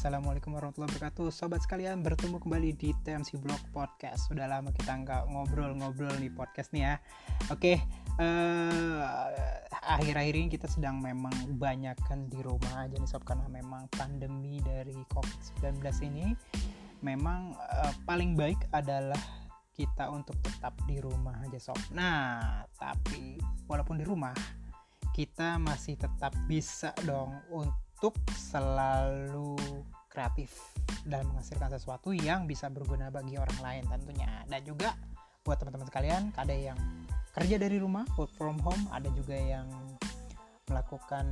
Assalamualaikum 0.00 0.56
warahmatullahi 0.56 0.96
wabarakatuh. 0.96 1.28
Sobat 1.28 1.60
sekalian 1.60 2.00
bertemu 2.00 2.40
kembali 2.40 2.72
di 2.72 2.96
TMC 3.04 3.36
Blog 3.36 3.60
Podcast. 3.68 4.32
Sudah 4.32 4.48
lama 4.48 4.72
kita 4.72 4.96
nggak 4.96 5.28
ngobrol-ngobrol 5.28 6.16
nih 6.16 6.32
podcast 6.32 6.72
nih 6.72 6.88
ya. 6.88 6.94
Oke 7.52 7.76
uh, 8.16 9.04
Akhir-akhir 9.68 10.40
ini 10.40 10.48
kita 10.48 10.72
sedang 10.72 11.04
memang 11.04 11.52
banyakkan 11.60 12.32
di 12.32 12.40
rumah 12.40 12.80
aja 12.80 12.96
nih 12.96 13.12
Sob 13.12 13.28
Karena 13.28 13.44
memang 13.52 13.92
pandemi 13.92 14.64
dari 14.64 14.96
COVID-19 15.12 15.84
ini. 16.08 16.32
Memang 17.04 17.52
uh, 17.60 17.92
paling 18.08 18.40
baik 18.40 18.72
adalah 18.72 19.20
kita 19.76 20.08
untuk 20.08 20.40
tetap 20.40 20.80
di 20.88 20.96
rumah 20.96 21.44
aja 21.44 21.60
Sob. 21.60 21.76
Nah 21.92 22.64
tapi 22.72 23.36
walaupun 23.68 24.00
di 24.00 24.08
rumah 24.08 24.32
kita 25.12 25.60
masih 25.60 26.00
tetap 26.00 26.32
bisa 26.48 26.96
dong 27.04 27.36
untuk 27.52 27.89
untuk 28.00 28.16
selalu 28.32 29.60
kreatif 30.08 30.56
dan 31.04 31.20
menghasilkan 31.28 31.68
sesuatu 31.68 32.16
yang 32.16 32.48
bisa 32.48 32.72
berguna 32.72 33.12
bagi 33.12 33.36
orang 33.36 33.60
lain 33.60 33.84
tentunya. 33.92 34.40
Dan 34.48 34.64
juga 34.64 34.96
buat 35.44 35.60
teman-teman 35.60 35.84
sekalian 35.84 36.32
ada 36.40 36.56
yang 36.56 36.80
kerja 37.36 37.60
dari 37.60 37.76
rumah 37.76 38.08
work 38.16 38.32
from 38.40 38.56
home 38.64 38.88
ada 38.88 39.12
juga 39.12 39.36
yang 39.36 39.68
melakukan 40.72 41.28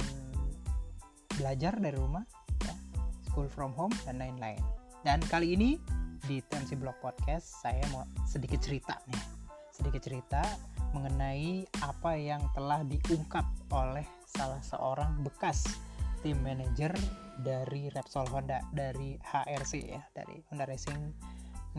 belajar 1.41 1.73
dari 1.81 1.97
rumah 1.97 2.29
ya, 2.61 2.77
school 3.25 3.49
from 3.49 3.73
home 3.73 3.97
dan 4.05 4.21
lain-lain. 4.21 4.61
Dan 5.01 5.25
kali 5.25 5.57
ini 5.57 5.81
di 6.29 6.45
TMC 6.53 6.77
Blog 6.77 7.01
Podcast 7.01 7.65
saya 7.65 7.81
mau 7.97 8.05
sedikit 8.29 8.61
cerita 8.61 9.01
nih. 9.09 9.25
Sedikit 9.73 10.05
cerita 10.05 10.45
mengenai 10.93 11.65
apa 11.81 12.13
yang 12.13 12.45
telah 12.53 12.85
diungkap 12.85 13.49
oleh 13.73 14.05
salah 14.29 14.61
seorang 14.61 15.25
bekas 15.25 15.88
tim 16.21 16.39
manager 16.43 16.91
dari 17.39 17.87
Repsol 17.91 18.27
Honda 18.35 18.59
dari 18.75 19.15
HRC 19.19 19.73
ya 19.87 20.03
dari 20.11 20.43
Honda 20.51 20.67
Racing 20.67 21.15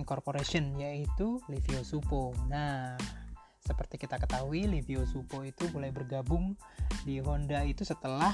Corporation 0.07 0.79
yaitu 0.79 1.43
Livio 1.51 1.83
Supo. 1.83 2.31
Nah, 2.47 2.95
seperti 3.59 3.99
kita 3.99 4.15
ketahui 4.15 4.63
Livio 4.63 5.03
Supo 5.03 5.43
itu 5.43 5.67
mulai 5.75 5.91
bergabung 5.91 6.55
di 7.03 7.19
Honda 7.19 7.67
itu 7.67 7.83
setelah 7.83 8.31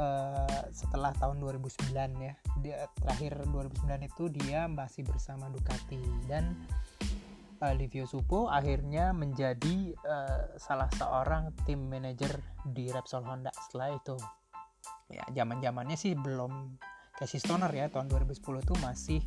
uh, 0.00 0.64
setelah 0.72 1.12
tahun 1.20 1.36
2009 1.42 1.92
ya. 2.16 2.32
Dia 2.64 2.76
terakhir 2.96 3.44
2009 3.44 4.08
itu 4.08 4.24
dia 4.32 4.64
masih 4.70 5.04
bersama 5.04 5.52
Ducati 5.52 6.00
dan 6.24 6.56
uh, 7.60 7.74
Livio 7.76 8.08
Supo 8.08 8.48
akhirnya 8.48 9.12
menjadi 9.12 9.92
uh, 10.04 10.56
salah 10.56 10.88
seorang 10.96 11.52
tim 11.68 11.84
manager 11.86 12.40
di 12.64 12.88
Repsol 12.88 13.24
Honda 13.24 13.52
setelah 13.68 13.96
itu 13.96 14.16
ya 15.10 15.24
zaman 15.32 15.62
zamannya 15.62 15.96
sih 15.98 16.18
belum 16.18 16.78
Casey 17.16 17.40
Stoner 17.40 17.70
ya 17.72 17.88
tahun 17.88 18.12
2010 18.12 18.36
itu 18.36 18.74
masih 18.84 19.20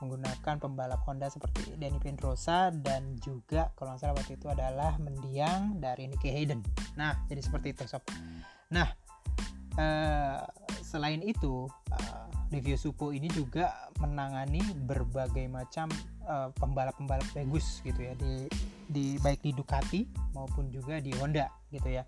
menggunakan 0.00 0.60
pembalap 0.60 1.00
Honda 1.08 1.32
seperti 1.32 1.72
Danny 1.80 1.96
Pedrosa 1.96 2.68
dan 2.68 3.16
juga 3.24 3.72
kalau 3.76 3.96
nggak 3.96 4.00
salah 4.00 4.16
waktu 4.16 4.36
itu 4.36 4.46
adalah 4.52 4.92
mendiang 5.00 5.80
dari 5.80 6.08
Nicky 6.08 6.28
Hayden. 6.28 6.60
Nah 7.00 7.16
jadi 7.28 7.40
seperti 7.40 7.72
itu 7.72 7.88
sob. 7.88 8.04
Nah 8.68 8.92
uh, 9.80 10.44
selain 10.84 11.24
itu 11.24 11.64
uh, 11.92 12.26
Livio 12.52 12.76
Supo 12.78 13.10
ini 13.10 13.26
juga 13.32 13.72
menangani 13.98 14.60
berbagai 14.84 15.48
macam 15.48 15.88
uh, 16.28 16.52
pembalap-pembalap 16.60 17.26
bagus 17.32 17.80
gitu 17.82 18.04
ya 18.04 18.12
di 18.14 18.46
di 18.86 19.06
baik 19.18 19.42
di 19.42 19.50
Ducati 19.56 20.00
maupun 20.36 20.70
juga 20.70 21.00
di 21.02 21.10
Honda 21.16 21.50
gitu 21.72 21.90
ya 21.90 22.06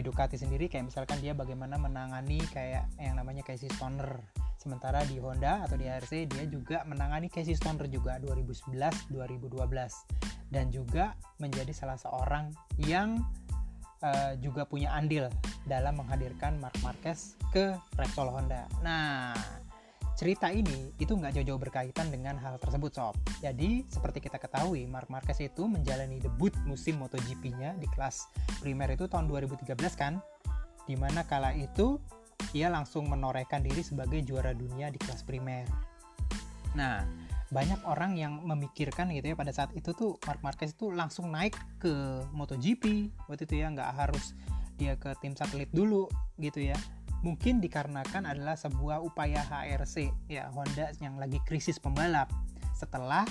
Ducati 0.00 0.40
sendiri 0.40 0.72
kayak 0.72 0.88
misalkan 0.88 1.20
dia 1.20 1.36
bagaimana 1.36 1.76
menangani 1.76 2.40
kayak 2.48 2.88
yang 2.96 3.20
namanya 3.20 3.44
Casey 3.44 3.68
Stoner 3.68 4.24
sementara 4.56 5.04
di 5.04 5.20
Honda 5.20 5.68
atau 5.68 5.76
di 5.76 5.84
RC 5.84 6.32
dia 6.32 6.48
juga 6.48 6.80
menangani 6.88 7.28
Casey 7.28 7.52
Stoner 7.52 7.84
juga 7.92 8.16
2011 8.24 8.72
2012 9.12 9.52
dan 10.48 10.72
juga 10.72 11.12
menjadi 11.36 11.72
salah 11.76 12.00
seorang 12.00 12.48
yang 12.80 13.20
uh, 14.00 14.32
juga 14.40 14.64
punya 14.64 14.92
andil 14.92 15.28
dalam 15.64 16.00
menghadirkan 16.00 16.56
Mark 16.60 16.76
Marquez 16.80 17.36
ke 17.54 17.72
Repsol 17.96 18.28
Honda. 18.28 18.66
Nah, 18.84 19.32
cerita 20.22 20.54
ini 20.54 20.94
itu 21.02 21.18
nggak 21.18 21.34
jauh-jauh 21.34 21.58
berkaitan 21.58 22.06
dengan 22.14 22.38
hal 22.38 22.54
tersebut 22.62 22.94
sob. 22.94 23.18
Jadi 23.42 23.82
seperti 23.90 24.22
kita 24.22 24.38
ketahui 24.38 24.86
Mark 24.86 25.10
Marquez 25.10 25.42
itu 25.42 25.66
menjalani 25.66 26.22
debut 26.22 26.54
musim 26.62 27.02
MotoGP-nya 27.02 27.74
di 27.82 27.90
kelas 27.90 28.30
primer 28.62 28.94
itu 28.94 29.10
tahun 29.10 29.26
2013 29.26 29.74
kan, 29.98 30.22
di 30.86 30.94
mana 30.94 31.26
kala 31.26 31.50
itu 31.58 31.98
ia 32.54 32.70
langsung 32.70 33.10
menorehkan 33.10 33.66
diri 33.66 33.82
sebagai 33.82 34.22
juara 34.22 34.54
dunia 34.54 34.94
di 34.94 34.98
kelas 35.02 35.26
primer. 35.26 35.66
Nah, 36.78 37.02
banyak 37.50 37.82
orang 37.82 38.14
yang 38.14 38.46
memikirkan 38.46 39.10
gitu 39.10 39.34
ya 39.34 39.36
pada 39.36 39.50
saat 39.50 39.74
itu 39.74 39.90
tuh 39.90 40.22
Mark 40.22 40.38
Marquez 40.46 40.70
itu 40.70 40.94
langsung 40.94 41.34
naik 41.34 41.58
ke 41.82 42.22
MotoGP 42.30 43.10
waktu 43.26 43.42
itu 43.42 43.58
ya 43.58 43.74
nggak 43.74 43.90
harus 43.90 44.38
dia 44.78 44.94
ke 44.94 45.18
tim 45.18 45.34
satelit 45.34 45.68
dulu 45.74 46.06
gitu 46.38 46.62
ya 46.62 46.78
mungkin 47.22 47.62
dikarenakan 47.62 48.26
adalah 48.26 48.58
sebuah 48.58 48.98
upaya 49.02 49.42
HRC 49.46 50.10
ya 50.26 50.50
Honda 50.50 50.90
yang 50.98 51.18
lagi 51.18 51.38
krisis 51.46 51.78
pembalap 51.78 52.30
setelah 52.74 53.22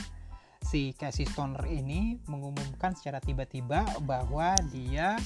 si 0.63 0.95
Casey 0.95 1.27
Stoner 1.27 1.67
ini 1.67 2.15
mengumumkan 2.31 2.95
secara 2.95 3.19
tiba-tiba 3.19 3.83
bahwa 4.07 4.55
dia 4.71 5.19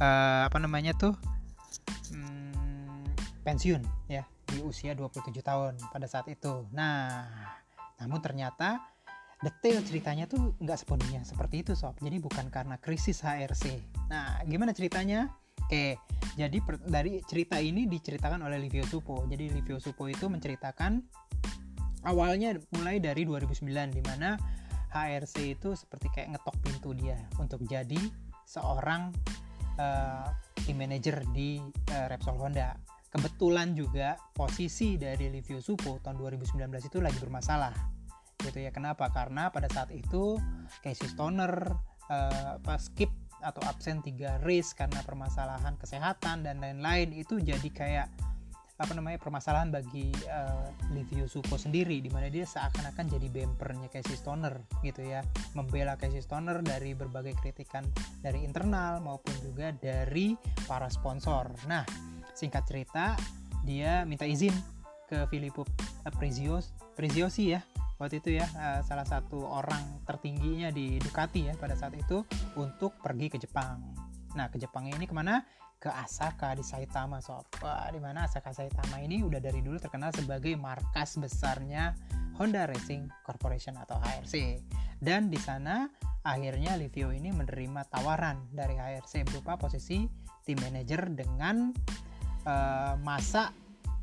uh, 0.00 0.42
apa 0.48 0.56
namanya 0.56 0.96
tuh 0.96 1.12
hmm, 2.14 3.04
pensiun 3.44 3.82
ya 4.08 4.24
di 4.50 4.62
usia 4.66 4.96
27 4.98 5.30
tahun 5.40 5.78
pada 5.94 6.06
saat 6.10 6.26
itu. 6.26 6.66
Nah, 6.74 7.22
namun 8.02 8.18
ternyata 8.18 8.82
detail 9.40 9.80
ceritanya 9.86 10.26
tuh 10.26 10.52
nggak 10.58 10.78
sepenuhnya 10.84 11.22
seperti 11.22 11.62
itu 11.62 11.72
sob. 11.78 11.96
Jadi 12.02 12.18
bukan 12.18 12.50
karena 12.50 12.76
krisis 12.76 13.22
HRC. 13.22 13.78
Nah, 14.10 14.42
gimana 14.44 14.74
ceritanya? 14.74 15.30
Oke, 15.70 16.02
jadi 16.34 16.58
per, 16.66 16.82
dari 16.82 17.22
cerita 17.22 17.62
ini 17.62 17.86
diceritakan 17.86 18.42
oleh 18.42 18.58
Livio 18.58 18.82
Supo. 18.82 19.22
Jadi 19.30 19.54
Livio 19.54 19.78
Supo 19.78 20.10
itu 20.10 20.26
menceritakan 20.26 20.98
awalnya 22.10 22.58
mulai 22.74 22.98
dari 22.98 23.22
2009 23.22 23.70
di 23.94 24.02
mana 24.02 24.34
HRC 24.90 25.62
itu 25.62 25.78
seperti 25.78 26.10
kayak 26.10 26.34
ngetok 26.34 26.58
pintu 26.58 26.90
dia 26.98 27.22
untuk 27.38 27.62
jadi 27.70 28.02
seorang 28.42 29.14
uh, 29.78 30.26
tim 30.66 30.74
manager 30.74 31.22
di 31.30 31.62
uh, 31.94 32.10
Repsol 32.10 32.34
Honda. 32.42 32.74
Kebetulan 33.06 33.70
juga 33.78 34.18
posisi 34.34 34.98
dari 34.98 35.30
Livio 35.30 35.62
Supo 35.62 36.02
tahun 36.02 36.18
2019 36.18 36.66
itu 36.66 36.98
lagi 36.98 37.22
bermasalah. 37.22 37.78
Gitu 38.42 38.58
ya. 38.58 38.74
Kenapa? 38.74 39.06
Karena 39.14 39.54
pada 39.54 39.70
saat 39.70 39.94
itu 39.94 40.34
Casey 40.82 41.06
Stoner 41.06 41.70
uh, 42.10 42.58
skip 42.82 43.19
atau 43.40 43.62
absen 43.68 44.04
tiga 44.04 44.36
race 44.44 44.76
karena 44.76 45.00
permasalahan 45.04 45.76
kesehatan 45.80 46.44
dan 46.44 46.60
lain-lain 46.60 47.12
itu 47.16 47.40
jadi 47.40 47.68
kayak 47.72 48.08
apa 48.80 48.96
namanya 48.96 49.20
permasalahan 49.20 49.68
bagi 49.68 50.08
uh, 50.24 50.64
Livio 50.96 51.28
Suko 51.28 51.60
sendiri 51.60 52.00
di 52.00 52.08
mana 52.08 52.32
dia 52.32 52.48
seakan-akan 52.48 53.12
jadi 53.12 53.28
bempernya 53.28 53.92
Casey 53.92 54.16
Stoner 54.16 54.56
gitu 54.80 55.04
ya. 55.04 55.20
Membela 55.52 56.00
Casey 56.00 56.24
Stoner 56.24 56.64
dari 56.64 56.96
berbagai 56.96 57.36
kritikan 57.44 57.84
dari 58.24 58.40
internal 58.40 59.04
maupun 59.04 59.36
juga 59.44 59.68
dari 59.76 60.32
para 60.64 60.88
sponsor. 60.88 61.52
Nah 61.68 61.84
singkat 62.32 62.64
cerita 62.64 63.20
dia 63.68 64.08
minta 64.08 64.24
izin 64.24 64.56
ke 65.12 65.28
Filippo 65.28 65.68
Prezios 66.16 66.72
Preziosi 66.96 67.52
ya 67.52 67.60
waktu 68.00 68.24
itu 68.24 68.40
ya 68.40 68.48
uh, 68.56 68.80
salah 68.80 69.04
satu 69.04 69.44
orang 69.44 70.00
tertingginya 70.08 70.72
di 70.72 70.96
Ducati 70.96 71.52
ya 71.52 71.54
pada 71.60 71.76
saat 71.76 71.92
itu 71.92 72.24
untuk 72.56 72.96
pergi 72.98 73.28
ke 73.28 73.36
Jepang. 73.36 73.84
Nah 74.34 74.48
ke 74.48 74.56
Jepang 74.56 74.88
ini 74.88 75.04
ke 75.04 75.12
mana? 75.12 75.44
Ke 75.76 75.92
Asaka 75.92 76.56
di 76.56 76.64
Saitama 76.64 77.20
sob. 77.20 77.44
Wah 77.60 77.92
di 77.92 78.00
mana 78.00 78.24
Asaka 78.24 78.56
Saitama 78.56 79.04
ini 79.04 79.20
udah 79.20 79.38
dari 79.38 79.60
dulu 79.60 79.76
terkenal 79.76 80.16
sebagai 80.16 80.56
markas 80.56 81.20
besarnya 81.20 81.92
Honda 82.40 82.64
Racing 82.64 83.12
Corporation 83.20 83.76
atau 83.76 84.00
HRC. 84.00 84.64
Dan 84.96 85.28
di 85.28 85.36
sana 85.36 85.84
akhirnya 86.24 86.76
Livio 86.80 87.12
ini 87.12 87.32
menerima 87.32 87.84
tawaran 87.92 88.48
dari 88.52 88.76
HRC 88.80 89.28
berupa 89.28 89.60
posisi 89.60 90.08
tim 90.44 90.56
manager 90.60 91.08
dengan 91.12 91.72
uh, 92.48 92.96
masa 93.00 93.52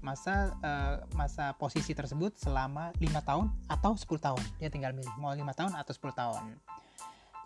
masa 0.01 0.53
uh, 0.61 1.03
masa 1.17 1.53
posisi 1.57 1.91
tersebut 1.91 2.37
selama 2.37 2.93
lima 3.01 3.21
tahun 3.23 3.51
atau 3.67 3.97
10 3.97 4.07
tahun. 4.21 4.43
Dia 4.61 4.69
tinggal 4.69 4.93
milih 4.93 5.11
mau 5.17 5.33
lima 5.33 5.51
tahun 5.51 5.73
atau 5.75 5.93
10 5.93 6.13
tahun. 6.13 6.43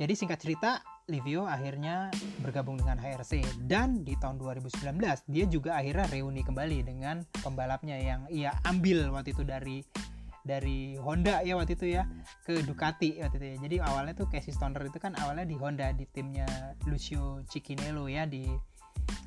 Jadi 0.02 0.14
singkat 0.18 0.42
cerita 0.42 0.82
Livio 1.06 1.46
akhirnya 1.46 2.10
bergabung 2.42 2.80
dengan 2.80 2.98
HRC 2.98 3.66
dan 3.70 4.02
di 4.02 4.18
tahun 4.18 4.42
2019 4.42 4.98
dia 5.30 5.46
juga 5.46 5.78
akhirnya 5.78 6.10
reuni 6.10 6.42
kembali 6.42 6.82
dengan 6.82 7.22
pembalapnya 7.44 8.02
yang 8.02 8.26
ia 8.32 8.56
ambil 8.66 9.14
waktu 9.14 9.36
itu 9.36 9.44
dari 9.46 9.86
dari 10.42 10.98
Honda 10.98 11.46
ya 11.46 11.54
waktu 11.54 11.78
itu 11.78 11.94
ya 11.94 12.10
ke 12.46 12.66
Ducati 12.66 13.22
waktu 13.22 13.38
itu 13.38 13.46
ya. 13.46 13.58
Jadi 13.62 13.76
awalnya 13.78 14.14
tuh 14.18 14.28
Casey 14.32 14.54
Stoner 14.54 14.82
itu 14.82 14.98
kan 14.98 15.14
awalnya 15.22 15.46
di 15.46 15.54
Honda 15.54 15.94
di 15.94 16.10
timnya 16.10 16.50
Lucio 16.90 17.46
Cicchinello 17.46 18.10
ya 18.10 18.26
di 18.26 18.50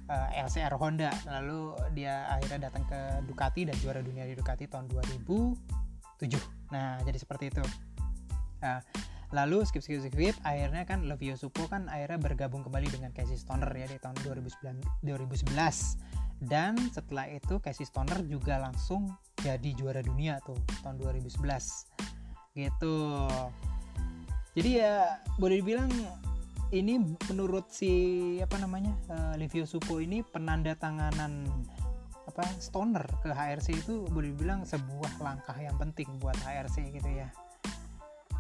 uh, 0.09 0.29
LCR 0.35 0.75
Honda. 0.77 1.12
Lalu 1.29 1.77
dia 1.97 2.29
akhirnya 2.29 2.69
datang 2.71 2.85
ke 2.89 3.01
Ducati 3.25 3.69
dan 3.69 3.77
juara 3.81 4.01
dunia 4.05 4.25
di 4.29 4.35
Ducati 4.37 4.69
tahun 4.69 4.89
2007 4.91 6.73
nah 6.73 6.99
jadi 7.05 7.19
seperti 7.21 7.53
itu. 7.53 7.65
Nah, 8.65 8.81
lalu 9.37 9.67
skip 9.69 9.85
skip 9.85 10.01
skip 10.01 10.37
akhirnya 10.43 10.89
kan 10.89 11.05
Levio 11.05 11.37
Supo 11.37 11.69
kan 11.69 11.87
akhirnya 11.93 12.19
bergabung 12.19 12.65
kembali 12.65 12.89
dengan 12.89 13.11
Casey 13.12 13.37
Stoner 13.37 13.69
ya 13.71 13.87
di 13.87 14.01
tahun 14.01 14.17
2009, 14.25 15.05
2011 15.05 16.49
dan 16.49 16.75
setelah 16.91 17.29
itu 17.31 17.61
Casey 17.61 17.87
Stoner 17.87 18.25
juga 18.27 18.59
langsung 18.59 19.12
jadi 19.41 19.71
juara 19.77 20.01
dunia 20.01 20.41
tuh 20.43 20.56
tahun 20.83 20.99
2011 20.99 21.35
gitu. 22.56 22.97
Jadi 24.55 24.71
ya 24.79 25.19
boleh 25.37 25.59
dibilang 25.59 25.91
ini 26.73 26.97
menurut 27.29 27.69
si 27.69 27.93
apa 28.41 28.57
namanya 28.57 28.95
uh, 29.11 29.35
Livio 29.37 29.69
Supo 29.69 30.01
ini 30.01 30.25
penanda 30.25 30.73
tanganan 30.79 31.45
apa 32.25 32.45
stoner 32.57 33.05
ke 33.21 33.29
HRC 33.29 33.85
itu 33.85 34.09
boleh 34.09 34.33
dibilang 34.33 34.65
sebuah 34.65 35.21
langkah 35.21 35.55
yang 35.61 35.77
penting 35.77 36.09
buat 36.23 36.37
HRC 36.41 36.95
gitu 36.97 37.11
ya. 37.11 37.29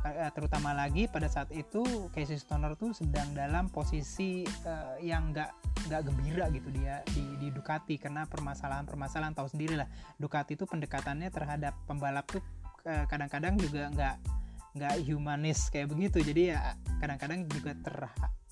Uh, 0.04 0.28
terutama 0.36 0.76
lagi 0.76 1.08
pada 1.08 1.28
saat 1.32 1.48
itu 1.52 1.80
Casey 2.12 2.36
Stoner 2.36 2.76
tuh 2.76 2.92
sedang 2.92 3.32
dalam 3.32 3.72
posisi 3.72 4.44
uh, 4.68 5.00
yang 5.00 5.32
nggak 5.32 5.50
nggak 5.88 6.00
gembira 6.04 6.48
gitu 6.52 6.68
dia 6.72 7.00
di, 7.12 7.24
di 7.40 7.48
Ducati 7.52 7.96
karena 8.00 8.24
permasalahan-permasalahan 8.28 9.36
tahu 9.36 9.48
sendiri 9.52 9.80
lah. 9.80 9.88
Ducati 10.16 10.56
itu 10.56 10.64
pendekatannya 10.64 11.28
terhadap 11.28 11.76
pembalap 11.84 12.28
tuh 12.28 12.44
kadang-kadang 12.84 13.56
juga 13.56 13.88
nggak 13.88 14.43
nggak 14.74 15.06
humanis 15.06 15.70
kayak 15.70 15.90
begitu. 15.90 16.20
Jadi 16.20 16.50
ya 16.54 16.74
kadang-kadang 16.98 17.46
juga 17.46 17.72
ter 17.78 17.96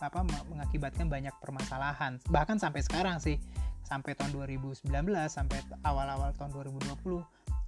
apa 0.03 0.19
mengakibatkan 0.51 1.07
banyak 1.07 1.35
permasalahan. 1.39 2.19
Bahkan 2.31 2.59
sampai 2.59 2.83
sekarang 2.83 3.19
sih 3.23 3.39
sampai 3.87 4.15
tahun 4.15 4.35
2019 4.35 4.87
sampai 5.27 5.59
awal-awal 5.83 6.31
tahun 6.39 6.55
2020 6.55 7.23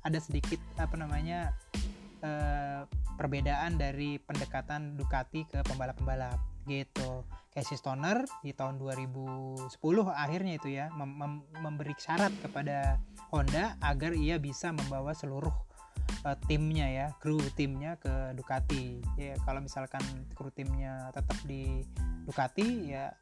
ada 0.06 0.18
sedikit 0.22 0.62
apa 0.78 0.94
namanya 0.94 1.52
eh, 2.22 2.86
perbedaan 3.18 3.78
dari 3.78 4.18
pendekatan 4.22 4.98
Ducati 4.98 5.46
ke 5.46 5.62
pembalap-pembalap 5.66 6.38
gitu. 6.66 7.22
Casey 7.54 7.78
Stoner 7.78 8.26
di 8.42 8.50
tahun 8.50 8.82
2010 8.82 9.70
akhirnya 10.10 10.58
itu 10.58 10.74
ya 10.74 10.90
mem 10.90 11.06
mem 11.06 11.32
memberi 11.62 11.94
syarat 11.94 12.34
kepada 12.42 12.98
Honda 13.30 13.78
agar 13.78 14.10
ia 14.18 14.42
bisa 14.42 14.74
membawa 14.74 15.14
seluruh 15.14 15.54
uh, 16.24 16.36
timnya 16.48 16.88
ya 16.88 17.06
kru 17.20 17.38
timnya 17.54 18.00
ke 18.00 18.32
Ducati. 18.34 19.00
Ya 19.20 19.36
kalau 19.44 19.60
misalkan 19.60 20.02
kru 20.32 20.48
timnya 20.50 21.12
tetap 21.12 21.36
di 21.44 21.84
Ducati 22.24 22.90
ya 22.90 23.12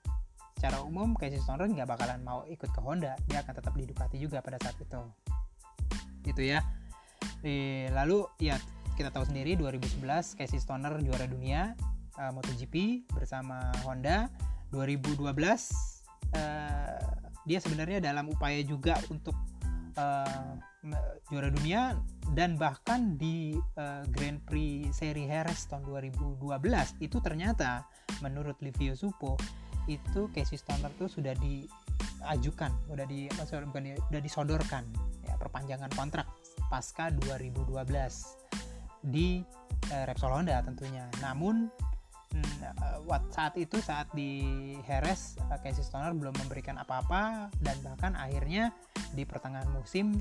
secara 0.56 0.78
umum 0.87 1.19
Casey 1.19 1.43
Stoner 1.43 1.66
nggak 1.66 1.90
bakalan 1.90 2.22
mau 2.22 2.46
ikut 2.46 2.70
ke 2.70 2.81
Honda. 2.81 3.19
Dia 3.26 3.43
akan 3.43 3.54
tetap 3.58 3.75
di 3.75 3.84
Ducati 3.84 4.16
juga 4.22 4.38
pada 4.38 4.62
saat 4.62 4.78
itu. 4.78 5.02
Gitu 6.22 6.43
ya. 6.46 6.62
E, 7.43 7.87
lalu 7.90 8.22
ya 8.38 8.54
kita 8.94 9.10
tahu 9.10 9.26
sendiri 9.26 9.58
2011 9.58 10.38
Casey 10.38 10.62
Stoner 10.62 10.94
juara 11.02 11.26
dunia 11.26 11.75
uh, 12.14 12.31
MotoGP 12.31 13.06
bersama 13.10 13.75
Honda. 13.82 14.31
2012 14.72 15.20
uh, 15.28 16.96
dia 17.43 17.58
sebenarnya 17.58 17.98
dalam 18.00 18.31
upaya 18.31 18.62
juga 18.62 18.96
untuk 19.12 19.34
uh, 19.96 20.56
juara 21.30 21.48
dunia 21.52 21.98
dan 22.34 22.58
bahkan 22.58 23.14
di 23.20 23.54
uh, 23.78 24.02
Grand 24.10 24.42
Prix 24.46 24.90
Seri 24.90 25.28
Harris 25.30 25.70
tahun 25.70 25.86
2012 25.86 26.42
itu 26.98 27.16
ternyata 27.22 27.86
menurut 28.24 28.58
Livio 28.58 28.98
Supo 28.98 29.38
itu 29.90 30.30
Casey 30.30 30.58
Stoner 30.58 30.90
tuh 30.94 31.10
sudah 31.10 31.34
diajukan, 31.38 32.70
sudah 32.86 33.06
di 33.06 33.26
bukan 33.66 33.82
sudah 34.10 34.22
disodorkan 34.22 34.84
ya 35.26 35.34
perpanjangan 35.38 35.90
kontrak 35.94 36.26
pasca 36.70 37.10
2012 37.10 37.74
di 39.02 39.42
uh, 39.90 40.04
Repsol 40.06 40.30
Honda 40.30 40.62
tentunya. 40.62 41.10
Namun 41.18 41.66
hmm, 42.32 43.08
saat 43.31 43.55
itu 43.61 43.79
saat 43.79 44.08
di 44.17 44.40
Harris 44.88 45.37
Casey 45.61 45.84
Stoner 45.84 46.17
belum 46.17 46.32
memberikan 46.44 46.81
apa-apa 46.81 47.52
dan 47.61 47.76
bahkan 47.84 48.17
akhirnya 48.17 48.73
di 49.12 49.29
pertengahan 49.29 49.69
musim 49.73 50.19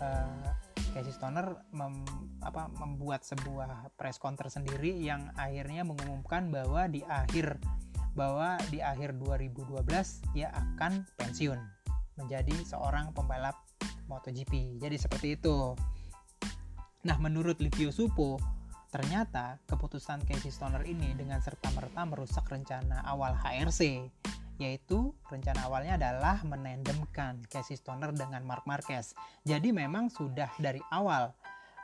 uh, 0.00 0.50
Casey 0.92 1.12
Stoner 1.12 1.56
mem, 1.72 2.04
apa, 2.44 2.68
membuat 2.76 3.24
sebuah 3.24 3.92
press 3.96 4.20
conference 4.20 4.60
sendiri 4.60 4.92
yang 4.92 5.32
akhirnya 5.40 5.84
mengumumkan 5.84 6.52
bahwa 6.52 6.84
di 6.88 7.00
akhir 7.08 7.56
bahwa 8.12 8.60
di 8.68 8.84
akhir 8.84 9.16
2012 9.16 9.88
ia 10.36 10.52
akan 10.52 11.08
pensiun 11.16 11.56
menjadi 12.20 12.52
seorang 12.68 13.16
pembalap 13.16 13.56
MotoGP. 14.04 14.76
Jadi 14.76 14.96
seperti 15.00 15.40
itu. 15.40 15.72
Nah, 17.08 17.16
menurut 17.16 17.56
Livio 17.58 17.88
Supo, 17.88 18.36
ternyata 18.92 19.56
keputusan 19.64 20.20
Casey 20.28 20.52
Stoner 20.52 20.84
ini 20.84 21.16
dengan 21.16 21.40
serta-merta 21.40 22.04
merusak 22.04 22.44
rencana 22.44 23.00
awal 23.08 23.32
HRC 23.40 24.04
yaitu 24.60 25.16
rencana 25.32 25.64
awalnya 25.64 25.96
adalah 25.96 26.44
menendemkan 26.44 27.40
Casey 27.48 27.80
Stoner 27.80 28.12
dengan 28.12 28.44
Mark 28.44 28.68
Marquez. 28.68 29.16
Jadi 29.48 29.72
memang 29.72 30.12
sudah 30.12 30.52
dari 30.60 30.78
awal 30.92 31.32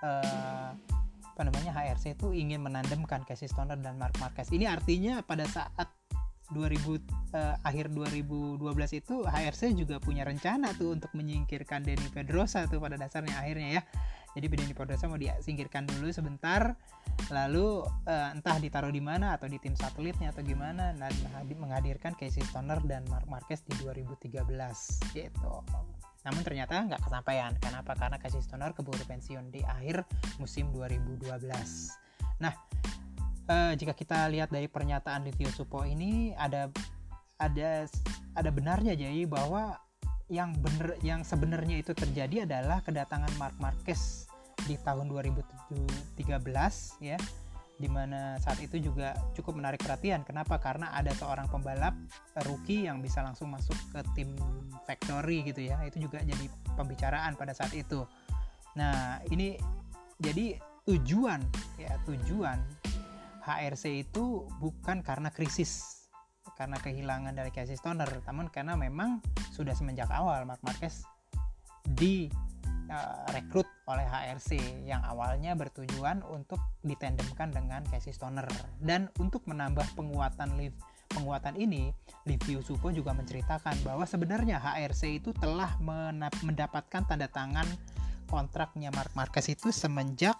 uh, 0.04 0.70
apa 1.24 1.42
namanya 1.42 1.72
HRC 1.72 2.20
itu 2.20 2.36
ingin 2.36 2.60
menandemkan 2.60 3.24
Casey 3.24 3.48
Stoner 3.48 3.80
dan 3.80 3.96
Mark 3.96 4.14
Marquez. 4.20 4.52
Ini 4.52 4.68
artinya 4.68 5.24
pada 5.24 5.48
saat 5.48 5.88
2000 6.52 6.56
uh, 6.56 6.96
eh, 7.36 7.54
akhir 7.64 7.92
2012 7.92 8.60
itu 8.96 9.20
HRC 9.24 9.76
juga 9.76 10.00
punya 10.00 10.24
rencana 10.24 10.72
tuh 10.76 10.96
untuk 10.96 11.12
menyingkirkan 11.12 11.84
Denny 11.84 12.08
Pedrosa 12.08 12.64
tuh 12.68 12.80
pada 12.80 12.96
dasarnya 12.96 13.36
akhirnya 13.36 13.68
ya 13.80 13.82
jadi 14.38 14.54
Denny 14.54 14.74
Pedrosa 14.74 15.10
mau 15.10 15.18
disingkirkan 15.18 15.90
dulu 15.90 16.14
sebentar 16.14 16.78
lalu 17.34 17.82
uh, 18.06 18.30
entah 18.30 18.56
ditaruh 18.62 18.94
di 18.94 19.02
mana 19.02 19.34
atau 19.34 19.50
di 19.50 19.58
tim 19.58 19.74
satelitnya 19.74 20.30
atau 20.30 20.46
gimana 20.46 20.94
dan 20.94 21.10
menghadirkan 21.58 22.14
Casey 22.14 22.46
Stoner 22.46 22.78
dan 22.86 23.02
Mark 23.10 23.26
Marquez 23.26 23.66
di 23.66 23.74
2013 23.82 24.46
gitu. 25.12 25.54
Namun 26.22 26.42
ternyata 26.46 26.86
nggak 26.86 27.02
kesampaian. 27.02 27.52
Kenapa? 27.58 27.98
Karena 27.98 28.22
Casey 28.22 28.38
Stoner 28.38 28.70
keburu 28.70 29.02
pensiun 29.02 29.50
di 29.50 29.66
akhir 29.66 30.06
musim 30.38 30.70
2012 30.70 31.26
nah 32.38 32.54
uh, 33.50 33.72
jika 33.74 33.92
kita 33.92 34.30
lihat 34.30 34.48
dari 34.54 34.70
pernyataan 34.70 35.26
Livio 35.26 35.50
Supo 35.50 35.82
ini 35.82 36.32
ada 36.38 36.70
ada 37.38 37.86
ada 38.38 38.50
benarnya 38.50 38.94
jadi 38.94 39.26
bahwa 39.26 39.74
yang 40.28 40.54
bener 40.60 40.94
yang 41.00 41.24
sebenarnya 41.24 41.80
itu 41.80 41.96
terjadi 41.96 42.44
adalah 42.44 42.84
kedatangan 42.84 43.32
Mark 43.40 43.56
Marquez 43.58 44.27
di 44.68 44.76
tahun 44.84 45.08
2013 45.08 46.20
ya 47.00 47.16
di 47.78 47.86
mana 47.86 48.34
saat 48.42 48.58
itu 48.58 48.82
juga 48.82 49.14
cukup 49.38 49.54
menarik 49.62 49.78
perhatian. 49.78 50.26
Kenapa? 50.26 50.58
Karena 50.58 50.90
ada 50.90 51.14
seorang 51.14 51.46
pembalap 51.46 51.94
rookie 52.42 52.90
yang 52.90 52.98
bisa 52.98 53.22
langsung 53.22 53.54
masuk 53.54 53.78
ke 53.94 54.02
tim 54.18 54.34
factory 54.82 55.46
gitu 55.46 55.62
ya. 55.62 55.78
Itu 55.86 56.02
juga 56.02 56.18
jadi 56.26 56.50
pembicaraan 56.74 57.38
pada 57.38 57.54
saat 57.54 57.70
itu. 57.78 58.02
Nah 58.74 59.22
ini 59.30 59.54
jadi 60.18 60.58
tujuan 60.90 61.38
ya 61.78 61.94
tujuan 62.02 62.58
HRC 63.46 64.08
itu 64.10 64.44
bukan 64.58 65.00
karena 65.06 65.30
krisis 65.30 66.04
karena 66.58 66.80
kehilangan 66.82 67.36
dari 67.38 67.54
Casey 67.54 67.78
Stoner 67.78 68.08
namun 68.26 68.50
karena 68.50 68.74
memang 68.74 69.22
sudah 69.54 69.76
semenjak 69.78 70.10
awal 70.10 70.42
Mark 70.42 70.58
Marquez 70.66 71.06
di 71.86 72.26
rekrut 73.32 73.68
oleh 73.84 74.04
HRC 74.04 74.84
yang 74.88 75.04
awalnya 75.04 75.52
bertujuan 75.52 76.24
untuk 76.24 76.60
ditandemkan 76.80 77.52
dengan 77.52 77.84
Casey 77.88 78.16
Stoner 78.16 78.48
dan 78.80 79.12
untuk 79.20 79.44
menambah 79.44 79.84
penguatan 79.92 80.56
lift 80.56 80.76
penguatan 81.08 81.56
ini 81.56 81.92
Livio 82.28 82.60
Supo 82.60 82.92
juga 82.92 83.16
menceritakan 83.16 83.80
bahwa 83.80 84.04
sebenarnya 84.04 84.60
HRC 84.60 85.24
itu 85.24 85.30
telah 85.32 85.76
mendapatkan 86.44 87.04
tanda 87.08 87.28
tangan 87.28 87.64
kontraknya 88.28 88.92
Mark 88.92 89.12
Marquez 89.16 89.48
itu 89.48 89.72
semenjak 89.72 90.36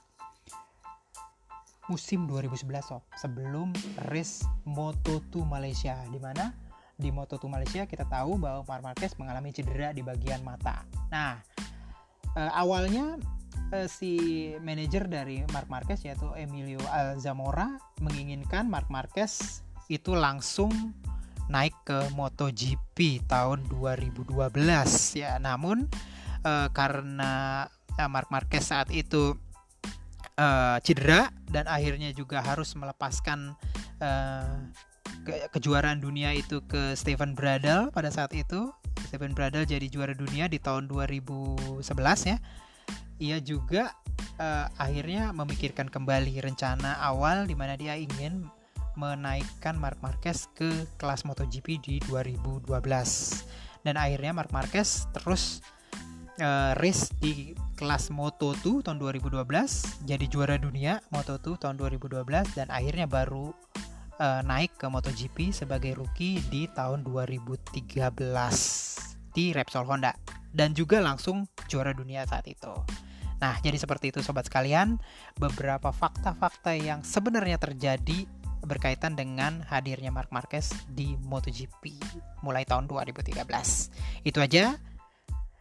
musim 1.89 2.29
2011 2.29 2.85
sob 2.85 3.03
sebelum 3.17 3.73
race 4.13 4.45
Moto2 4.69 5.41
Malaysia 5.49 5.97
di 6.13 6.21
mana 6.21 6.53
di 6.99 7.09
Moto2 7.09 7.49
Malaysia 7.49 7.89
kita 7.89 8.05
tahu 8.05 8.37
bahwa 8.37 8.61
Mark 8.69 8.83
Marquez 8.93 9.17
mengalami 9.17 9.55
cedera 9.55 9.95
di 9.95 10.05
bagian 10.05 10.45
mata. 10.45 10.85
Nah, 11.09 11.41
uh, 12.37 12.53
awalnya 12.53 13.17
uh, 13.73 13.89
si 13.89 14.53
manajer 14.61 15.09
dari 15.09 15.45
Mark 15.53 15.69
Marquez 15.71 16.05
yaitu 16.05 16.29
Emilio 16.37 16.81
Alzamora 16.91 17.79
menginginkan 18.01 18.69
Mark 18.69 18.89
Marquez 18.93 19.63
itu 19.89 20.13
langsung 20.13 20.71
naik 21.49 21.73
ke 21.89 22.13
MotoGP 22.13 23.25
tahun 23.25 23.65
2012 23.73 24.53
ya 25.17 25.41
namun 25.41 25.89
uh, 26.45 26.69
karena 26.77 27.65
uh, 27.97 28.09
Mark 28.13 28.29
Marquez 28.29 28.69
saat 28.69 28.93
itu 28.93 29.33
uh, 30.37 30.77
cedera 30.85 31.33
dan 31.49 31.65
akhirnya 31.65 32.13
juga 32.13 32.45
harus 32.45 32.77
melepaskan 32.77 33.57
uh, 34.05 34.69
ke 35.25 35.49
kejuaraan 35.57 35.99
dunia 36.05 36.37
itu 36.37 36.61
ke 36.69 36.93
Stephen 36.95 37.33
Bradl 37.33 37.89
pada 37.91 38.13
saat 38.13 38.33
itu 38.37 38.71
Verstappen 39.09 39.33
Bradle 39.33 39.65
jadi 39.65 39.89
juara 39.89 40.13
dunia 40.13 40.53
di 40.53 40.61
tahun 40.61 40.85
2011 40.85 41.81
ya. 42.29 42.37
Ia 43.25 43.41
juga 43.41 43.97
uh, 44.37 44.69
akhirnya 44.77 45.33
memikirkan 45.33 45.89
kembali 45.89 46.37
rencana 46.45 47.01
awal 47.01 47.49
di 47.49 47.57
mana 47.57 47.73
dia 47.81 47.97
ingin 47.97 48.45
menaikkan 49.01 49.81
Mark 49.81 49.97
Marquez 50.05 50.45
ke 50.53 50.69
kelas 51.01 51.25
MotoGP 51.25 51.81
di 51.81 51.97
2012. 52.05 52.69
Dan 53.81 53.97
akhirnya 53.97 54.37
Mark 54.37 54.53
Marquez 54.53 55.09
terus 55.17 55.65
uh, 56.45 56.77
race 56.77 57.09
di 57.17 57.57
kelas 57.81 58.13
Moto2 58.13 58.85
tahun 58.85 59.01
2012, 59.01 59.41
jadi 60.05 60.25
juara 60.29 60.61
dunia 60.61 61.01
Moto2 61.09 61.57
tahun 61.57 61.81
2012 61.81 62.29
dan 62.61 62.69
akhirnya 62.69 63.09
baru 63.09 63.57
uh, 64.21 64.45
naik 64.45 64.77
ke 64.77 64.85
MotoGP 64.85 65.49
sebagai 65.49 65.97
rookie 65.97 66.45
di 66.53 66.69
tahun 66.77 67.09
2013 67.09 68.88
di 69.39 69.55
Repsol 69.55 69.87
Honda 69.87 70.11
dan 70.51 70.75
juga 70.75 70.99
langsung 70.99 71.47
juara 71.71 71.95
dunia 71.95 72.27
saat 72.27 72.51
itu. 72.51 72.75
Nah, 73.39 73.55
jadi 73.63 73.79
seperti 73.79 74.11
itu 74.11 74.19
sobat 74.19 74.51
sekalian, 74.51 74.99
beberapa 75.39 75.95
fakta-fakta 75.95 76.75
yang 76.75 77.07
sebenarnya 77.07 77.55
terjadi 77.63 78.27
berkaitan 78.67 79.15
dengan 79.15 79.63
hadirnya 79.71 80.11
Mark 80.11 80.35
Marquez 80.35 80.75
di 80.91 81.15
MotoGP 81.23 82.03
mulai 82.43 82.67
tahun 82.67 82.91
2013. 82.91 83.39
Itu 84.27 84.43
aja 84.43 84.75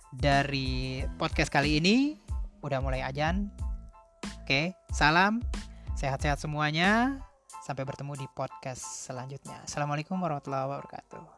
dari 0.10 1.06
podcast 1.22 1.54
kali 1.54 1.78
ini. 1.78 2.18
Udah 2.66 2.82
mulai 2.82 3.06
ajan. 3.06 3.54
Oke, 4.42 4.74
salam 4.90 5.46
sehat-sehat 5.94 6.42
semuanya. 6.42 7.22
Sampai 7.62 7.86
bertemu 7.86 8.18
di 8.18 8.26
podcast 8.34 9.06
selanjutnya. 9.06 9.62
Assalamualaikum 9.70 10.18
warahmatullahi 10.18 10.66
wabarakatuh. 10.66 11.37